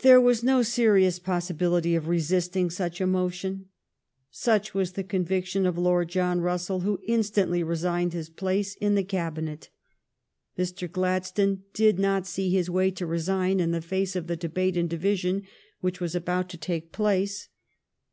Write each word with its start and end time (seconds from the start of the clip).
There 0.00 0.20
was 0.20 0.42
no 0.42 0.62
serious 0.62 1.20
possibility 1.20 1.94
of 1.94 2.08
resisting 2.08 2.68
such 2.68 3.00
a 3.00 3.06
motion. 3.06 3.66
Such 4.28 4.74
was 4.74 4.94
the 4.94 5.04
con 5.04 5.24
viction 5.24 5.68
of 5.68 5.78
Lord 5.78 6.08
John 6.08 6.40
Russell, 6.40 6.80
who 6.80 6.98
instantly 7.06 7.62
re 7.62 7.76
signed 7.76 8.12
his 8.12 8.28
place 8.28 8.74
in 8.74 8.96
the 8.96 9.04
Cabinet. 9.04 9.70
Mr. 10.58 10.90
Gladstone 10.90 11.62
did 11.74 11.96
not 11.96 12.26
see 12.26 12.50
his 12.50 12.68
way 12.68 12.90
to 12.90 13.06
resign 13.06 13.60
in 13.60 13.70
the 13.70 13.80
face 13.80 14.16
of 14.16 14.26
the 14.26 14.34
debate 14.34 14.76
and 14.76 14.90
division 14.90 15.44
which 15.80 16.00
were 16.00 16.08
about 16.16 16.48
to 16.48 16.56
take 16.58 16.90
place. 16.90 17.48